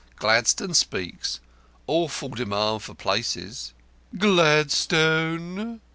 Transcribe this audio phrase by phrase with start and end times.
[0.15, 1.39] Gladstone speaks.
[1.85, 3.71] Awful demand for places."
[4.17, 5.79] "Gladstone!"